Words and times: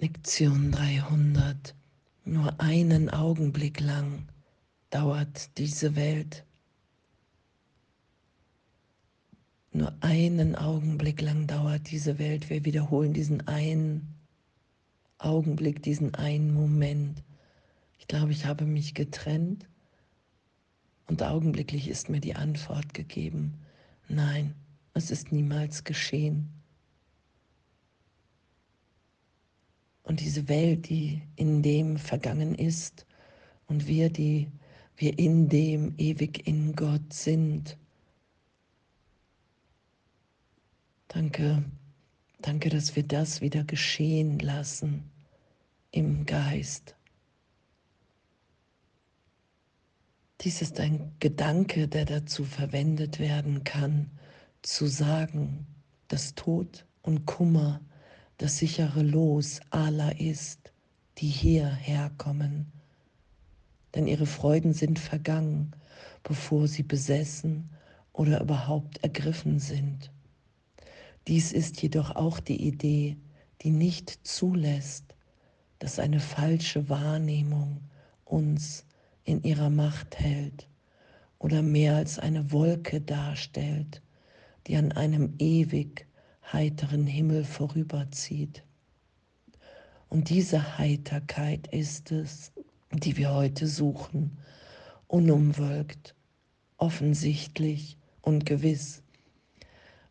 Lektion 0.00 0.72
300. 0.72 1.74
Nur 2.24 2.58
einen 2.58 3.10
Augenblick 3.10 3.80
lang 3.80 4.26
dauert 4.88 5.58
diese 5.58 5.94
Welt. 5.94 6.46
Nur 9.72 9.92
einen 10.00 10.56
Augenblick 10.56 11.20
lang 11.20 11.46
dauert 11.46 11.90
diese 11.90 12.18
Welt. 12.18 12.48
Wir 12.48 12.64
wiederholen 12.64 13.12
diesen 13.12 13.46
einen 13.46 14.14
Augenblick, 15.18 15.82
diesen 15.82 16.14
einen 16.14 16.54
Moment. 16.54 17.22
Ich 17.98 18.08
glaube, 18.08 18.32
ich 18.32 18.46
habe 18.46 18.64
mich 18.64 18.94
getrennt 18.94 19.68
und 21.08 21.22
augenblicklich 21.22 21.88
ist 21.88 22.08
mir 22.08 22.20
die 22.20 22.36
Antwort 22.36 22.94
gegeben. 22.94 23.52
Nein, 24.08 24.54
es 24.94 25.10
ist 25.10 25.30
niemals 25.30 25.84
geschehen. 25.84 26.59
Und 30.02 30.20
diese 30.20 30.48
Welt, 30.48 30.88
die 30.88 31.22
in 31.36 31.62
dem 31.62 31.96
vergangen 31.96 32.54
ist 32.54 33.06
und 33.66 33.86
wir, 33.86 34.10
die 34.10 34.50
wir 34.96 35.18
in 35.18 35.48
dem 35.48 35.94
ewig 35.96 36.46
in 36.46 36.74
Gott 36.74 37.12
sind. 37.12 37.78
Danke, 41.08 41.64
danke, 42.40 42.68
dass 42.68 42.96
wir 42.96 43.02
das 43.02 43.40
wieder 43.40 43.64
geschehen 43.64 44.38
lassen 44.38 45.10
im 45.90 46.26
Geist. 46.26 46.94
Dies 50.42 50.62
ist 50.62 50.80
ein 50.80 51.12
Gedanke, 51.20 51.88
der 51.88 52.04
dazu 52.04 52.44
verwendet 52.44 53.18
werden 53.18 53.64
kann, 53.64 54.10
zu 54.62 54.86
sagen, 54.86 55.66
dass 56.08 56.34
Tod 56.34 56.86
und 57.02 57.26
Kummer 57.26 57.80
das 58.40 58.56
sichere 58.56 59.02
Los 59.02 59.60
aller 59.68 60.18
ist, 60.18 60.72
die 61.18 61.28
hierher 61.28 62.10
kommen. 62.16 62.72
Denn 63.94 64.06
ihre 64.06 64.24
Freuden 64.24 64.72
sind 64.72 64.98
vergangen, 64.98 65.72
bevor 66.22 66.66
sie 66.66 66.82
besessen 66.82 67.68
oder 68.14 68.40
überhaupt 68.40 69.04
ergriffen 69.04 69.58
sind. 69.58 70.10
Dies 71.28 71.52
ist 71.52 71.82
jedoch 71.82 72.16
auch 72.16 72.40
die 72.40 72.66
Idee, 72.66 73.18
die 73.60 73.70
nicht 73.72 74.26
zulässt, 74.26 75.14
dass 75.78 75.98
eine 75.98 76.20
falsche 76.20 76.88
Wahrnehmung 76.88 77.82
uns 78.24 78.86
in 79.24 79.42
ihrer 79.42 79.68
Macht 79.68 80.18
hält 80.18 80.66
oder 81.38 81.60
mehr 81.60 81.96
als 81.96 82.18
eine 82.18 82.52
Wolke 82.52 83.02
darstellt, 83.02 84.00
die 84.66 84.76
an 84.76 84.92
einem 84.92 85.34
ewig 85.38 86.06
heiteren 86.52 87.06
Himmel 87.06 87.44
vorüberzieht. 87.44 88.64
Und 90.08 90.28
diese 90.30 90.78
Heiterkeit 90.78 91.68
ist 91.68 92.10
es, 92.10 92.52
die 92.92 93.16
wir 93.16 93.32
heute 93.32 93.66
suchen, 93.66 94.38
unumwölkt, 95.06 96.14
offensichtlich 96.76 97.96
und 98.22 98.46
gewiss. 98.46 99.02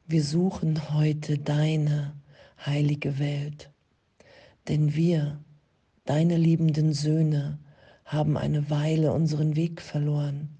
Wir 0.07 0.23
suchen 0.23 0.93
heute 0.93 1.37
deine 1.37 2.15
heilige 2.65 3.19
Welt, 3.19 3.69
denn 4.67 4.95
wir, 4.95 5.43
deine 6.05 6.37
liebenden 6.37 6.93
Söhne, 6.93 7.59
haben 8.05 8.37
eine 8.37 8.69
Weile 8.69 9.13
unseren 9.13 9.55
Weg 9.55 9.81
verloren. 9.81 10.58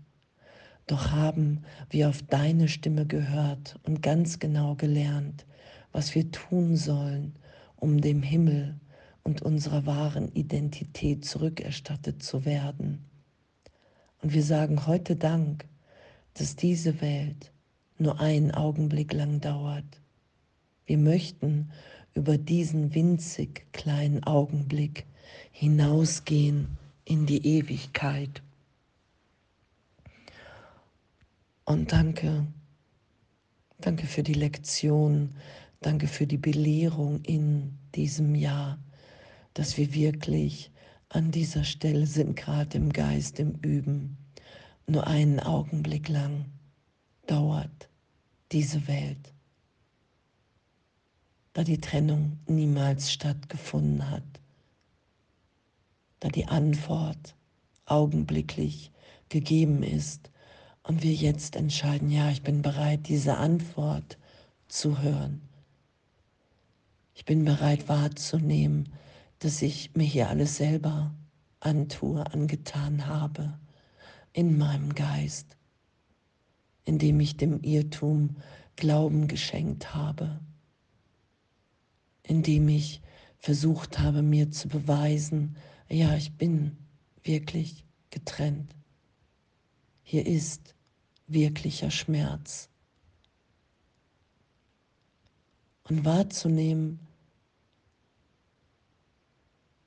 Doch 0.89 1.11
haben 1.11 1.65
wir 1.91 2.09
auf 2.09 2.23
deine 2.23 2.67
Stimme 2.67 3.05
gehört 3.05 3.79
und 3.83 4.01
ganz 4.01 4.39
genau 4.39 4.73
gelernt, 4.73 5.45
was 5.91 6.15
wir 6.15 6.31
tun 6.31 6.77
sollen, 6.77 7.35
um 7.75 8.01
dem 8.01 8.23
Himmel 8.23 8.79
und 9.21 9.43
unserer 9.43 9.85
wahren 9.85 10.31
Identität 10.33 11.25
zurückerstattet 11.25 12.23
zu 12.23 12.43
werden. 12.43 13.05
Und 14.23 14.33
wir 14.33 14.41
sagen 14.41 14.87
heute 14.87 15.15
Dank, 15.15 15.67
dass 16.33 16.55
diese 16.55 17.01
Welt 17.01 17.51
nur 17.99 18.19
einen 18.19 18.49
Augenblick 18.49 19.13
lang 19.13 19.41
dauert. 19.41 20.01
Wir 20.87 20.97
möchten 20.97 21.69
über 22.15 22.39
diesen 22.39 22.95
winzig 22.95 23.71
kleinen 23.73 24.23
Augenblick 24.23 25.05
hinausgehen 25.51 26.79
in 27.05 27.27
die 27.27 27.45
Ewigkeit. 27.45 28.41
Und 31.69 31.91
danke, 31.91 32.47
danke 33.79 34.07
für 34.07 34.23
die 34.23 34.33
Lektion, 34.33 35.35
Danke 35.81 36.07
für 36.07 36.27
die 36.27 36.37
Belehrung 36.37 37.21
in 37.23 37.77
diesem 37.95 38.35
Jahr, 38.35 38.79
dass 39.53 39.77
wir 39.77 39.93
wirklich 39.93 40.71
an 41.07 41.31
dieser 41.31 41.63
Stelle 41.63 42.05
sind, 42.05 42.35
gerade 42.35 42.77
im 42.77 42.91
Geist, 42.91 43.39
im 43.39 43.53
Üben. 43.61 44.17
Nur 44.87 45.07
einen 45.07 45.39
Augenblick 45.39 46.09
lang 46.09 46.45
dauert 47.27 47.89
diese 48.51 48.87
Welt, 48.89 49.33
da 51.53 51.63
die 51.63 51.79
Trennung 51.79 52.39
niemals 52.45 53.13
stattgefunden 53.13 54.09
hat, 54.09 54.41
da 56.19 56.27
die 56.27 56.45
Antwort 56.45 57.35
augenblicklich 57.85 58.91
gegeben 59.29 59.81
ist 59.81 60.29
und 60.83 61.03
wir 61.03 61.13
jetzt 61.13 61.55
entscheiden, 61.55 62.09
ja, 62.09 62.29
ich 62.31 62.41
bin 62.41 62.61
bereit, 62.61 63.07
diese 63.07 63.37
Antwort 63.37 64.17
zu 64.67 65.01
hören 65.01 65.49
ich 67.19 67.25
bin 67.25 67.43
bereit 67.43 67.89
wahrzunehmen, 67.89 68.93
dass 69.39 69.61
ich 69.61 69.93
mir 69.93 70.05
hier 70.05 70.29
alles 70.29 70.55
selber 70.55 71.13
antue, 71.59 72.25
angetan 72.31 73.07
habe 73.07 73.59
in 74.31 74.57
meinem 74.57 74.95
Geist, 74.95 75.57
indem 76.85 77.19
ich 77.19 77.35
dem 77.35 77.61
Irrtum 77.61 78.37
Glauben 78.77 79.27
geschenkt 79.27 79.93
habe, 79.93 80.39
indem 82.23 82.69
ich 82.69 83.01
versucht 83.37 83.99
habe, 83.99 84.21
mir 84.21 84.49
zu 84.51 84.69
beweisen, 84.69 85.57
ja, 85.89 86.15
ich 86.15 86.37
bin 86.37 86.77
wirklich 87.21 87.83
getrennt. 88.11 88.73
Hier 90.11 90.25
ist 90.25 90.73
wirklicher 91.27 91.91
Schmerz. 91.91 92.67
Und 95.83 96.03
wahrzunehmen, 96.03 96.99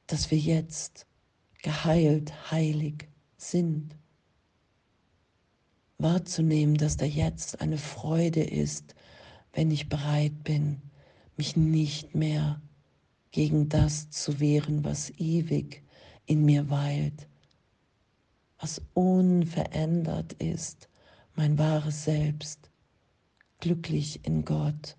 dass 0.06 0.30
wir 0.30 0.38
jetzt 0.38 1.08
geheilt, 1.60 2.52
heilig 2.52 3.08
sind. 3.36 3.96
Wahrzunehmen, 5.98 6.76
dass 6.76 6.96
da 6.96 7.04
jetzt 7.04 7.60
eine 7.60 7.78
Freude 7.78 8.44
ist, 8.44 8.94
wenn 9.52 9.72
ich 9.72 9.88
bereit 9.88 10.44
bin, 10.44 10.82
mich 11.36 11.56
nicht 11.56 12.14
mehr 12.14 12.62
gegen 13.32 13.68
das 13.68 14.08
zu 14.10 14.38
wehren, 14.38 14.84
was 14.84 15.10
ewig 15.18 15.82
in 16.26 16.44
mir 16.44 16.70
weilt, 16.70 17.26
was 18.62 18.80
unverändert 18.94 20.34
ist, 20.34 20.88
mein 21.34 21.58
wahres 21.58 22.04
Selbst, 22.04 22.70
glücklich 23.58 24.24
in 24.24 24.44
Gott, 24.44 24.96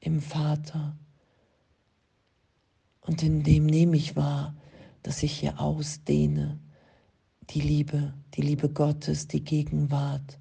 im 0.00 0.20
Vater 0.20 0.94
und 3.00 3.22
in 3.22 3.42
dem 3.42 3.64
nehme 3.64 3.96
ich 3.96 4.14
wahr, 4.14 4.54
dass 5.02 5.22
ich 5.22 5.40
hier 5.40 5.58
ausdehne, 5.58 6.60
die 7.48 7.62
Liebe, 7.62 8.12
die 8.34 8.42
Liebe 8.42 8.68
Gottes, 8.68 9.26
die 9.26 9.42
Gegenwart. 9.42 10.38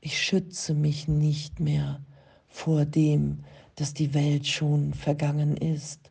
Ich 0.00 0.20
schütze 0.20 0.72
mich 0.72 1.06
nicht 1.06 1.60
mehr 1.60 2.02
vor 2.48 2.86
dem, 2.86 3.44
dass 3.76 3.92
die 3.92 4.14
Welt 4.14 4.46
schon 4.46 4.94
vergangen 4.94 5.56
ist, 5.56 6.10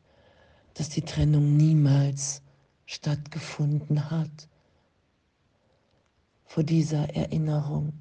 dass 0.76 0.90
die 0.90 1.02
Trennung 1.02 1.58
niemals 1.58 2.44
stattgefunden 2.86 4.12
hat. 4.12 4.48
Vor 6.54 6.64
dieser 6.64 7.16
Erinnerung 7.16 7.94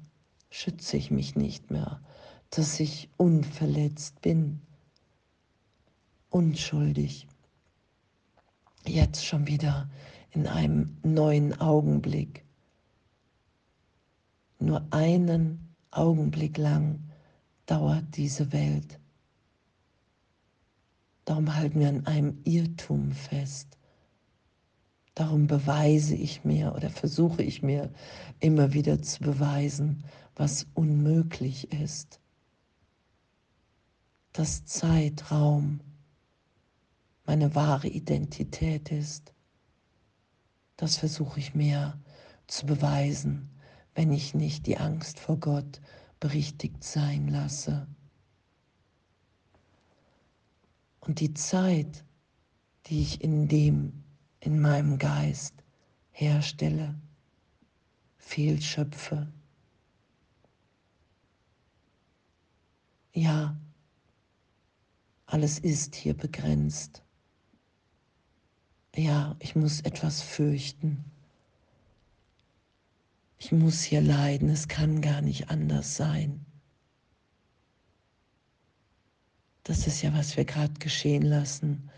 schütze 0.49 0.97
ich 0.97 1.09
mich 1.09 1.37
nicht 1.37 1.71
mehr, 1.71 2.01
dass 2.49 2.81
ich 2.81 3.09
unverletzt 3.15 4.19
bin 4.19 4.59
unschuldig. 6.29 7.29
Jetzt 8.85 9.25
schon 9.25 9.47
wieder 9.47 9.89
in 10.31 10.47
einem 10.47 10.97
neuen 11.01 11.61
Augenblick. 11.61 12.43
Nur 14.59 14.85
einen 14.91 15.73
Augenblick 15.89 16.57
lang 16.57 17.09
dauert 17.67 18.17
diese 18.17 18.51
Welt. 18.51 18.99
Darum 21.23 21.55
halten 21.55 21.79
wir 21.79 21.87
an 21.87 22.05
einem 22.05 22.41
Irrtum 22.43 23.13
fest. 23.13 23.77
Darum 25.15 25.47
beweise 25.47 26.15
ich 26.15 26.45
mir 26.45 26.73
oder 26.75 26.89
versuche 26.89 27.43
ich 27.43 27.61
mir 27.61 27.93
immer 28.39 28.73
wieder 28.73 29.01
zu 29.01 29.21
beweisen, 29.21 30.03
was 30.35 30.67
unmöglich 30.73 31.71
ist. 31.73 32.19
Dass 34.31 34.63
Zeitraum 34.65 35.81
meine 37.25 37.53
wahre 37.55 37.87
Identität 37.87 38.91
ist. 38.91 39.33
Das 40.77 40.97
versuche 40.97 41.39
ich 41.39 41.53
mir 41.53 41.99
zu 42.47 42.65
beweisen, 42.65 43.49
wenn 43.93 44.11
ich 44.11 44.33
nicht 44.33 44.65
die 44.65 44.77
Angst 44.77 45.19
vor 45.19 45.37
Gott 45.37 45.81
berichtigt 46.19 46.83
sein 46.83 47.27
lasse. 47.27 47.87
Und 50.99 51.19
die 51.19 51.33
Zeit, 51.33 52.05
die 52.87 53.01
ich 53.01 53.21
in 53.21 53.47
dem, 53.47 54.03
in 54.41 54.59
meinem 54.59 54.97
Geist 54.97 55.53
herstelle, 56.11 56.95
fehlschöpfe. 58.17 59.31
Ja, 63.13 63.55
alles 65.25 65.59
ist 65.59 65.95
hier 65.95 66.15
begrenzt. 66.15 67.03
Ja, 68.95 69.35
ich 69.39 69.55
muss 69.55 69.81
etwas 69.81 70.21
fürchten. 70.21 71.05
Ich 73.37 73.51
muss 73.51 73.81
hier 73.81 74.01
leiden, 74.01 74.49
es 74.49 74.67
kann 74.67 75.01
gar 75.01 75.21
nicht 75.21 75.49
anders 75.49 75.95
sein. 75.95 76.45
Das 79.63 79.87
ist 79.87 80.01
ja, 80.01 80.13
was 80.13 80.35
wir 80.35 80.45
gerade 80.45 80.73
geschehen 80.73 81.23
lassen. 81.23 81.89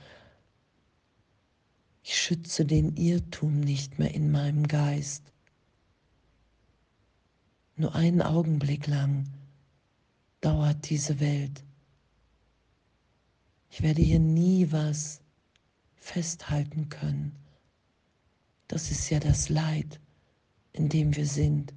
Ich 2.03 2.17
schütze 2.17 2.65
den 2.65 2.97
Irrtum 2.97 3.61
nicht 3.61 3.97
mehr 3.97 4.13
in 4.13 4.29
meinem 4.29 4.67
Geist. 4.67 5.23
Nur 7.75 7.95
einen 7.95 8.21
Augenblick 8.21 8.87
lang 8.87 9.29
dauert 10.41 10.89
diese 10.89 11.19
Welt. 11.19 11.63
Ich 13.69 13.81
werde 13.81 14.01
hier 14.01 14.19
nie 14.19 14.71
was 14.71 15.21
festhalten 15.95 16.89
können. 16.89 17.35
Das 18.67 18.91
ist 18.91 19.09
ja 19.09 19.19
das 19.19 19.49
Leid, 19.49 19.99
in 20.73 20.89
dem 20.89 21.15
wir 21.15 21.25
sind, 21.25 21.73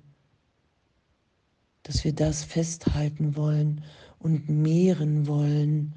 dass 1.84 2.02
wir 2.04 2.12
das 2.12 2.42
festhalten 2.42 3.36
wollen 3.36 3.84
und 4.18 4.48
mehren 4.48 5.28
wollen, 5.28 5.94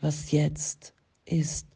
was 0.00 0.30
jetzt 0.30 0.92
ist. 1.24 1.71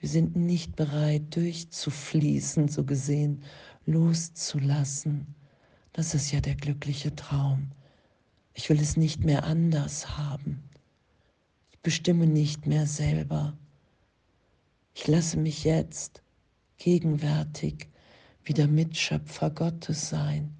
Wir 0.00 0.08
sind 0.08 0.36
nicht 0.36 0.76
bereit, 0.76 1.34
durchzufließen, 1.34 2.68
so 2.68 2.84
gesehen, 2.84 3.42
loszulassen. 3.84 5.34
Das 5.92 6.14
ist 6.14 6.30
ja 6.30 6.40
der 6.40 6.54
glückliche 6.54 7.14
Traum. 7.16 7.72
Ich 8.54 8.68
will 8.70 8.80
es 8.80 8.96
nicht 8.96 9.24
mehr 9.24 9.44
anders 9.44 10.16
haben. 10.16 10.62
Ich 11.70 11.78
bestimme 11.80 12.26
nicht 12.26 12.66
mehr 12.66 12.86
selber. 12.86 13.56
Ich 14.94 15.06
lasse 15.08 15.36
mich 15.36 15.64
jetzt 15.64 16.22
gegenwärtig 16.76 17.88
wieder 18.44 18.66
Mitschöpfer 18.66 19.50
Gottes 19.50 20.08
sein. 20.08 20.56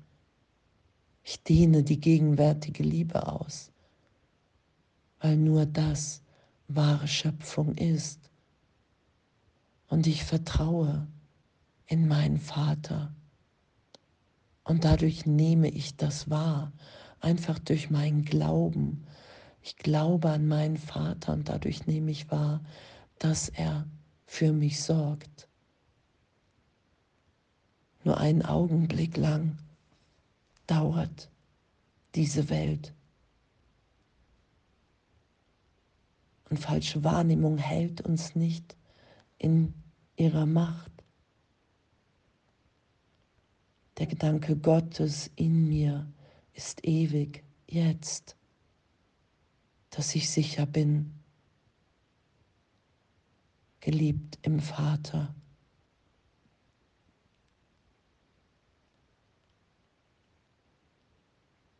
Ich 1.22 1.42
dehne 1.42 1.82
die 1.82 2.00
gegenwärtige 2.00 2.82
Liebe 2.82 3.26
aus, 3.26 3.70
weil 5.20 5.36
nur 5.36 5.66
das 5.66 6.22
wahre 6.68 7.06
Schöpfung 7.06 7.76
ist. 7.76 8.27
Und 9.88 10.06
ich 10.06 10.24
vertraue 10.24 11.06
in 11.86 12.06
meinen 12.06 12.38
Vater. 12.38 13.14
Und 14.64 14.84
dadurch 14.84 15.24
nehme 15.24 15.68
ich 15.68 15.96
das 15.96 16.28
wahr, 16.28 16.72
einfach 17.20 17.58
durch 17.58 17.90
meinen 17.90 18.24
Glauben. 18.24 19.06
Ich 19.62 19.76
glaube 19.76 20.30
an 20.30 20.46
meinen 20.46 20.76
Vater 20.76 21.32
und 21.32 21.48
dadurch 21.48 21.86
nehme 21.86 22.10
ich 22.10 22.30
wahr, 22.30 22.60
dass 23.18 23.48
er 23.48 23.86
für 24.26 24.52
mich 24.52 24.82
sorgt. 24.82 25.48
Nur 28.04 28.18
einen 28.18 28.42
Augenblick 28.42 29.16
lang 29.16 29.58
dauert 30.66 31.30
diese 32.14 32.50
Welt. 32.50 32.94
Und 36.50 36.58
falsche 36.58 37.04
Wahrnehmung 37.04 37.58
hält 37.58 38.00
uns 38.02 38.34
nicht 38.34 38.77
in 39.38 39.74
ihrer 40.16 40.46
Macht. 40.46 40.92
Der 43.98 44.06
Gedanke 44.06 44.56
Gottes 44.56 45.30
in 45.36 45.68
mir 45.68 46.12
ist 46.52 46.84
ewig 46.84 47.44
jetzt, 47.68 48.36
dass 49.90 50.14
ich 50.14 50.30
sicher 50.30 50.66
bin, 50.66 51.14
geliebt 53.80 54.38
im 54.42 54.60
Vater. 54.60 55.34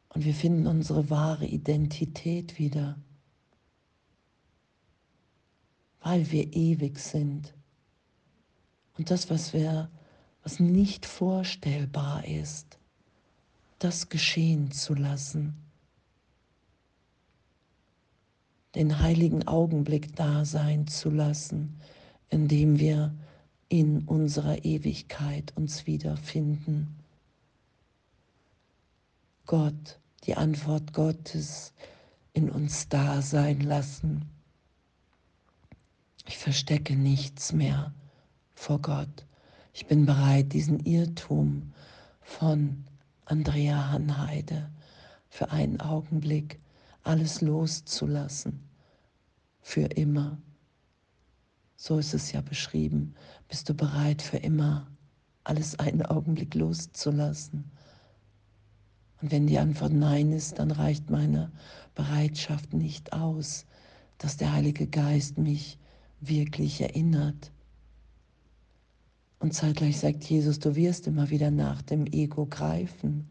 Und 0.09 0.25
wir 0.25 0.35
finden 0.35 0.67
unsere 0.67 1.11
wahre 1.11 1.47
Identität 1.47 2.59
wieder, 2.59 2.99
weil 6.09 6.31
wir 6.31 6.55
ewig 6.55 6.99
sind. 6.99 7.53
Und 8.97 9.11
das, 9.11 9.29
was 9.29 9.53
wir, 9.53 9.91
was 10.43 10.59
nicht 10.59 11.05
vorstellbar 11.05 12.25
ist, 12.25 12.79
das 13.79 14.09
geschehen 14.09 14.71
zu 14.71 14.95
lassen. 14.95 15.55
Den 18.75 19.01
heiligen 19.01 19.47
Augenblick 19.47 20.17
da 20.17 20.47
sein 20.47 20.87
zu 20.87 21.11
lassen, 21.11 21.79
indem 22.31 22.79
wir 22.79 23.15
in 23.69 24.01
unserer 24.05 24.65
Ewigkeit 24.65 25.55
uns 25.59 25.87
wiederfinden. 25.87 26.97
Gott, 29.45 30.01
die 30.25 30.37
Antwort 30.37 30.95
Gottes 30.95 31.75
in 32.33 32.49
uns 32.49 32.89
da 32.89 33.21
sein 33.21 33.61
lassen. 33.61 34.38
Ich 36.29 36.37
verstecke 36.37 36.95
nichts 36.95 37.55
mehr 37.55 37.95
vor 38.55 38.83
Gott. 38.83 39.27
Ich 39.73 39.87
bin 39.87 40.05
bereit, 40.05 40.53
diesen 40.53 40.79
Irrtum 40.81 41.73
von 42.21 42.85
Andrea 43.25 43.91
Hanheide 43.91 44.71
für 45.31 45.51
einen 45.51 45.81
Augenblick 45.81 46.61
alles 47.03 47.41
loszulassen, 47.41 48.69
für 49.63 49.87
immer. 49.87 50.37
So 51.77 51.99
ist 51.99 52.13
es 52.13 52.31
ja 52.33 52.43
beschrieben. 52.43 53.15
Bist 53.49 53.71
du 53.71 53.75
bereit 53.75 54.21
für 54.21 54.37
immer 54.37 54.87
alles 55.45 55.79
einen 55.79 56.03
Augenblick 56.03 56.55
loszulassen? 56.55 57.71
Und 59.23 59.33
wenn 59.33 59.47
die 59.47 59.59
Antwort 59.59 59.95
Nein 59.95 60.33
ist, 60.33 60.59
dann 60.59 60.73
reicht 60.73 61.09
meine 61.09 61.51
Bereitschaft 61.95 62.75
nicht 62.75 63.15
aus, 63.15 63.65
dass 64.19 64.37
der 64.37 64.53
Heilige 64.53 64.87
Geist 64.87 65.39
mich 65.39 65.79
wirklich 66.21 66.81
erinnert. 66.81 67.53
Und 69.39 69.55
zeitgleich 69.55 69.99
sagt 69.99 70.25
Jesus, 70.25 70.59
du 70.59 70.75
wirst 70.75 71.07
immer 71.07 71.31
wieder 71.31 71.51
nach 71.51 71.83
dem 71.83 72.07
Ego 72.07 72.47
greifen. 72.47 73.31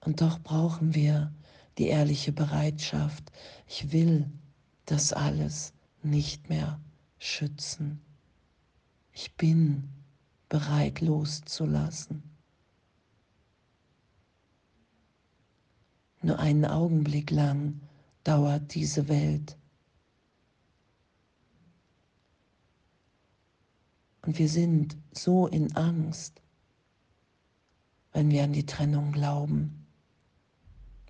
Und 0.00 0.20
doch 0.20 0.38
brauchen 0.40 0.94
wir 0.94 1.32
die 1.78 1.86
ehrliche 1.86 2.32
Bereitschaft. 2.32 3.32
Ich 3.66 3.92
will 3.92 4.30
das 4.84 5.12
alles 5.12 5.72
nicht 6.02 6.50
mehr 6.50 6.80
schützen. 7.18 8.00
Ich 9.12 9.34
bin 9.36 9.88
bereit 10.48 11.00
loszulassen. 11.00 12.22
Nur 16.20 16.38
einen 16.38 16.64
Augenblick 16.64 17.30
lang 17.30 17.80
dauert 18.22 18.74
diese 18.74 19.08
Welt. 19.08 19.56
Und 24.24 24.38
wir 24.38 24.48
sind 24.48 24.96
so 25.12 25.46
in 25.46 25.76
Angst, 25.76 26.40
wenn 28.12 28.30
wir 28.30 28.44
an 28.44 28.54
die 28.54 28.64
Trennung 28.64 29.12
glauben. 29.12 29.86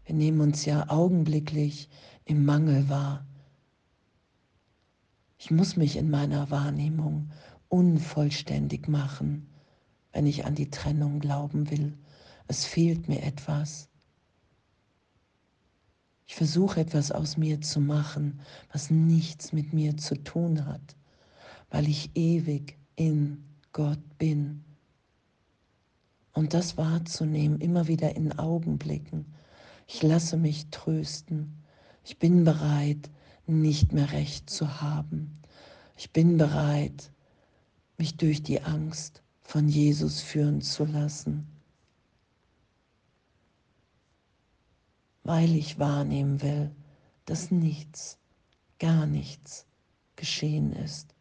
Wir 0.05 0.17
nehmen 0.17 0.41
uns 0.41 0.65
ja 0.65 0.89
augenblicklich 0.89 1.89
im 2.25 2.45
Mangel 2.45 2.89
wahr. 2.89 3.25
Ich 5.39 5.53
muss 5.53 5.77
mich 5.77 5.97
in 5.97 6.11
meiner 6.11 6.51
Wahrnehmung 6.51 7.31
unvollständig 7.69 8.89
machen, 8.89 9.49
wenn 10.13 10.27
ich 10.27 10.45
an 10.45 10.57
die 10.57 10.71
Trennung 10.71 11.21
glauben 11.21 11.71
will. 11.71 11.97
Es 12.49 12.65
fehlt 12.65 13.09
mir 13.09 13.23
etwas. 13.23 13.89
Ich 16.27 16.35
versuche 16.35 16.81
etwas 16.81 17.13
aus 17.13 17.37
mir 17.37 17.61
zu 17.61 17.81
machen, 17.81 18.41
was 18.73 18.91
nichts 18.91 19.53
mit 19.53 19.73
mir 19.73 19.97
zu 19.97 20.17
tun 20.17 20.67
hat, 20.67 20.97
weil 21.71 21.89
ich 21.89 22.11
ewig 22.17 22.77
in 22.97 23.45
Gott 23.73 24.19
bin. 24.19 24.65
Und 26.33 26.55
das 26.55 26.77
wahrzunehmen, 26.77 27.61
immer 27.61 27.87
wieder 27.87 28.17
in 28.17 28.39
Augenblicken. 28.39 29.27
Ich 29.87 30.03
lasse 30.03 30.37
mich 30.37 30.67
trösten. 30.71 31.63
Ich 32.05 32.19
bin 32.19 32.45
bereit, 32.45 33.11
nicht 33.47 33.93
mehr 33.93 34.11
recht 34.13 34.51
zu 34.51 34.81
haben. 34.81 35.39
Ich 35.97 36.11
bin 36.11 36.39
bereit, 36.39 37.11
mich 37.99 38.17
durch 38.17 38.43
die 38.43 38.63
Angst 38.63 39.23
von 39.43 39.69
Jesus 39.69 40.21
führen 40.21 40.61
zu 40.61 40.85
lassen, 40.85 41.47
weil 45.23 45.55
ich 45.55 45.79
wahrnehmen 45.79 46.43
will, 46.43 46.71
dass 47.27 47.51
nichts, 47.51 48.19
gar 48.79 49.07
nichts 49.07 49.67
geschehen 50.17 50.73
ist, 50.73 51.14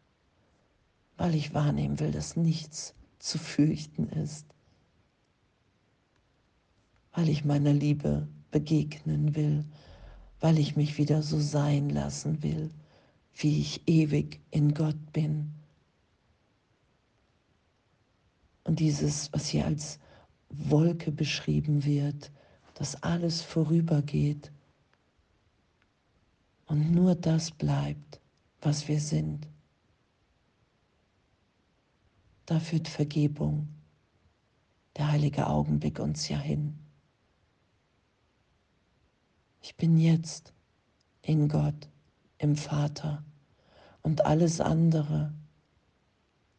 weil 1.16 1.34
ich 1.34 1.54
wahrnehmen 1.54 2.00
will, 2.00 2.10
dass 2.10 2.36
nichts 2.36 2.94
zu 3.18 3.38
fürchten 3.38 4.08
ist, 4.08 4.46
weil 7.12 7.28
ich 7.28 7.44
meiner 7.44 7.72
Liebe 7.72 8.28
begegnen 8.50 9.34
will, 9.34 9.64
weil 10.40 10.58
ich 10.58 10.76
mich 10.76 10.98
wieder 10.98 11.22
so 11.22 11.40
sein 11.40 11.88
lassen 11.88 12.42
will, 12.42 12.70
wie 13.34 13.60
ich 13.60 13.82
ewig 13.86 14.40
in 14.50 14.74
Gott 14.74 15.12
bin. 15.12 15.52
Und 18.64 18.80
dieses, 18.80 19.32
was 19.32 19.48
hier 19.48 19.66
als 19.66 19.98
Wolke 20.48 21.10
beschrieben 21.10 21.84
wird, 21.84 22.30
dass 22.74 23.02
alles 23.02 23.42
vorübergeht 23.42 24.52
und 26.66 26.92
nur 26.92 27.14
das 27.14 27.50
bleibt, 27.50 28.20
was 28.60 28.88
wir 28.88 29.00
sind. 29.00 29.46
Da 32.46 32.60
führt 32.60 32.88
Vergebung, 32.88 33.68
der 34.96 35.10
heilige 35.10 35.46
Augenblick 35.46 35.98
uns 35.98 36.28
ja 36.28 36.38
hin. 36.38 36.78
Ich 39.62 39.76
bin 39.76 39.98
jetzt 39.98 40.52
in 41.22 41.48
Gott, 41.48 41.88
im 42.38 42.54
Vater 42.56 43.24
und 44.02 44.26
alles 44.26 44.60
andere 44.60 45.32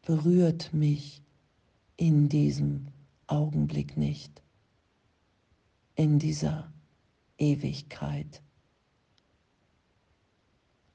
berührt 0.02 0.72
mich 0.72 1.22
in 1.96 2.28
diesem 2.28 2.88
Augenblick 3.28 3.96
nicht, 3.96 4.42
in 5.94 6.18
dieser 6.18 6.72
Ewigkeit. 7.38 8.42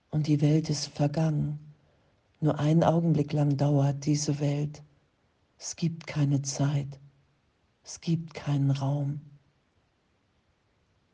Und 0.09 0.27
die 0.27 0.41
Welt 0.41 0.69
ist 0.69 0.87
vergangen. 0.87 1.70
Nur 2.43 2.57
einen 2.57 2.83
Augenblick 2.83 3.33
lang 3.33 3.55
dauert 3.55 4.03
diese 4.03 4.39
Welt. 4.39 4.81
Es 5.59 5.75
gibt 5.75 6.07
keine 6.07 6.41
Zeit. 6.41 6.99
Es 7.83 8.01
gibt 8.01 8.33
keinen 8.33 8.71
Raum. 8.71 9.21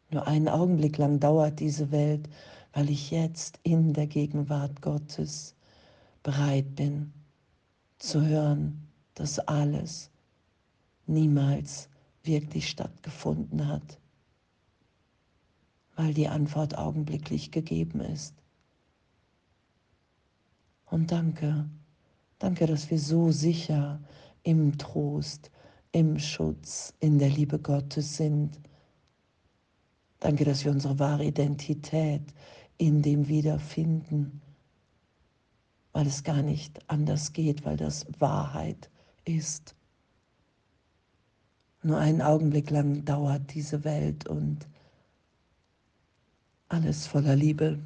Nur 0.10 0.26
einen 0.26 0.48
Augenblick 0.48 0.98
lang 0.98 1.20
dauert 1.20 1.60
diese 1.60 1.92
Welt, 1.92 2.30
weil 2.72 2.90
ich 2.90 3.12
jetzt 3.12 3.60
in 3.64 3.92
der 3.92 4.08
Gegenwart 4.08 4.82
Gottes 4.82 5.54
bereit 6.24 6.76
bin 6.76 7.12
zu 8.00 8.26
hören, 8.26 8.88
dass 9.14 9.38
alles 9.38 10.10
niemals 11.08 11.90
wirklich 12.24 12.70
stattgefunden 12.70 13.68
hat, 13.68 14.00
weil 15.98 16.14
die 16.14 16.30
Antwort 16.30 16.78
augenblicklich 16.78 17.52
gegeben 17.52 18.00
ist. 18.00 18.34
Und 20.90 21.12
danke, 21.12 21.70
danke, 22.40 22.66
dass 22.66 22.90
wir 22.90 23.00
so 23.00 23.32
sicher 23.32 24.02
im 24.44 24.78
Trost, 24.78 25.52
im 25.92 26.20
Schutz, 26.20 26.94
in 27.00 27.20
der 27.20 27.30
Liebe 27.30 27.60
Gottes 27.60 28.18
sind 28.18 28.60
Danke, 30.20 30.46
dass 30.46 30.66
wir 30.66 30.72
unsere 30.72 30.98
wahre 30.98 31.26
Identität 31.26 32.34
in 32.78 33.02
dem 33.02 33.28
wiederfinden, 33.28 34.42
weil 35.92 36.08
es 36.08 36.24
gar 36.24 36.42
nicht 36.42 36.80
anders 36.90 37.34
geht, 37.34 37.66
weil 37.66 37.78
das 37.78 38.06
Wahrheit 38.20 38.90
ist. 39.26 39.76
Nur 41.84 42.00
einen 42.00 42.22
Augenblick 42.22 42.72
lang 42.72 43.06
dauert 43.06 43.54
diese 43.54 43.84
Welt 43.84 44.28
und 44.28 44.68
alles 46.70 47.06
voller 47.06 47.36
Liebe. 47.36 47.80